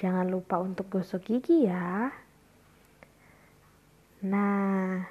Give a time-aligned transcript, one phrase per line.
[0.00, 2.08] Jangan lupa untuk gosok gigi ya.
[4.24, 5.04] Nah,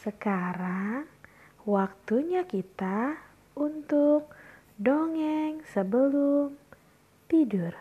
[0.00, 1.04] sekarang
[1.68, 3.20] waktunya kita
[3.52, 4.32] untuk
[4.80, 6.56] dongeng sebelum
[7.28, 7.76] tidur.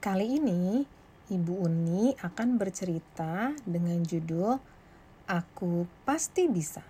[0.00, 0.80] Kali ini,
[1.28, 4.75] Ibu Uni akan bercerita dengan judul
[5.26, 6.86] Aku pasti bisa.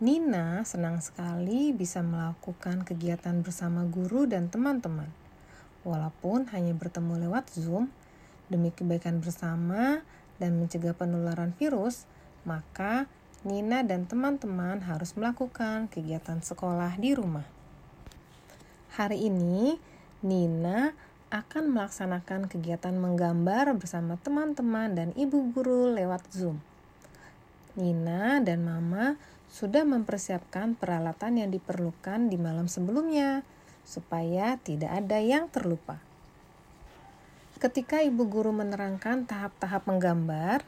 [0.00, 5.12] Nina senang sekali bisa melakukan kegiatan bersama guru dan teman-teman.
[5.84, 7.92] Walaupun hanya bertemu lewat Zoom,
[8.48, 10.00] demi kebaikan bersama
[10.40, 12.08] dan mencegah penularan virus,
[12.48, 13.04] maka
[13.44, 17.44] Nina dan teman-teman harus melakukan kegiatan sekolah di rumah.
[18.96, 19.76] Hari ini,
[20.24, 20.96] Nina
[21.28, 26.64] akan melaksanakan kegiatan menggambar bersama teman-teman dan ibu guru lewat Zoom.
[27.74, 29.18] Nina dan Mama
[29.50, 33.42] sudah mempersiapkan peralatan yang diperlukan di malam sebelumnya
[33.82, 35.98] supaya tidak ada yang terlupa.
[37.58, 40.66] Ketika ibu guru menerangkan tahap-tahap menggambar,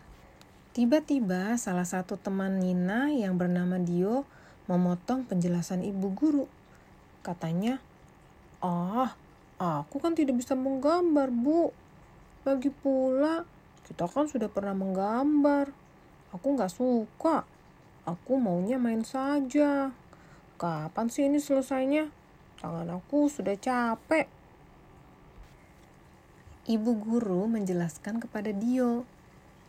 [0.72, 4.22] tiba-tiba salah satu teman Nina yang bernama Dio
[4.66, 6.46] memotong penjelasan ibu guru.
[7.22, 7.82] Katanya,
[8.62, 9.14] "Ah,
[9.58, 11.74] aku kan tidak bisa menggambar, Bu.
[12.46, 13.42] Lagi pula,
[13.90, 15.85] kita kan sudah pernah menggambar."
[16.36, 17.48] Aku nggak suka.
[18.04, 19.88] Aku maunya main saja.
[20.60, 22.12] Kapan sih ini selesainya?
[22.60, 24.28] Tangan aku sudah capek.
[26.68, 29.08] Ibu guru menjelaskan kepada Dio.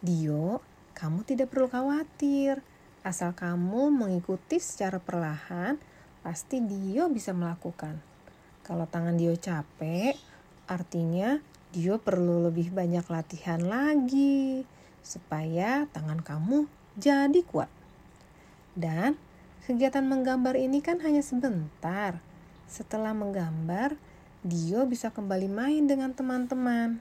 [0.03, 0.59] Dio,
[0.91, 2.59] kamu tidak perlu khawatir.
[2.99, 5.79] Asal kamu mengikuti secara perlahan,
[6.19, 7.95] pasti Dio bisa melakukan.
[8.67, 10.19] Kalau tangan Dio capek,
[10.67, 11.39] artinya
[11.71, 14.67] Dio perlu lebih banyak latihan lagi
[15.07, 16.67] supaya tangan kamu
[16.99, 17.71] jadi kuat.
[18.75, 19.15] Dan
[19.63, 22.19] kegiatan menggambar ini kan hanya sebentar.
[22.67, 23.95] Setelah menggambar,
[24.43, 26.99] Dio bisa kembali main dengan teman-teman.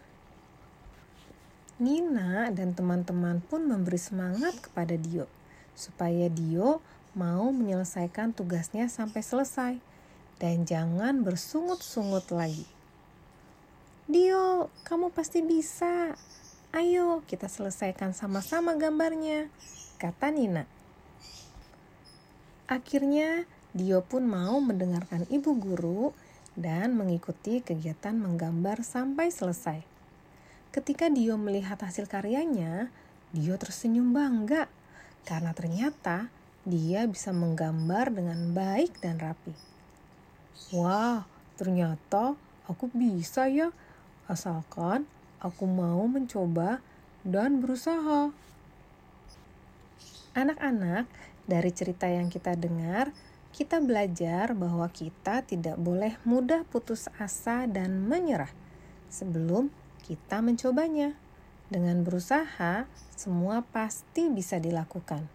[1.76, 5.28] Nina dan teman-teman pun memberi semangat kepada Dio
[5.76, 6.80] supaya Dio
[7.12, 9.74] mau menyelesaikan tugasnya sampai selesai
[10.40, 12.64] dan jangan bersungut-sungut lagi.
[14.08, 16.16] Dio, kamu pasti bisa.
[16.76, 19.48] Ayo kita selesaikan sama-sama gambarnya,
[19.96, 20.68] kata Nina.
[22.68, 26.12] Akhirnya Dio pun mau mendengarkan ibu guru
[26.52, 29.80] dan mengikuti kegiatan menggambar sampai selesai.
[30.68, 32.92] Ketika Dio melihat hasil karyanya,
[33.32, 34.68] Dio tersenyum bangga
[35.24, 36.28] karena ternyata
[36.68, 39.56] dia bisa menggambar dengan baik dan rapi.
[40.76, 41.24] Wah,
[41.56, 42.36] ternyata
[42.68, 43.72] aku bisa ya,
[44.28, 45.08] asalkan
[45.40, 46.80] Aku mau mencoba
[47.26, 48.32] dan berusaha.
[50.36, 51.08] Anak-anak,
[51.46, 53.12] dari cerita yang kita dengar,
[53.56, 58.52] kita belajar bahwa kita tidak boleh mudah putus asa dan menyerah
[59.08, 59.72] sebelum
[60.04, 61.16] kita mencobanya.
[61.66, 62.86] Dengan berusaha,
[63.16, 65.26] semua pasti bisa dilakukan.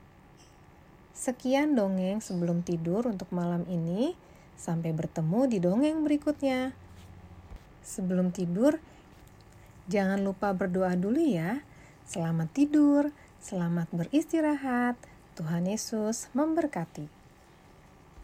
[1.12, 4.16] Sekian dongeng sebelum tidur untuk malam ini.
[4.56, 6.72] Sampai bertemu di dongeng berikutnya.
[7.82, 8.78] Sebelum tidur,
[9.90, 11.64] Jangan lupa berdoa dulu ya.
[12.06, 15.00] Selamat tidur, selamat beristirahat.
[15.40, 17.21] Tuhan Yesus memberkati.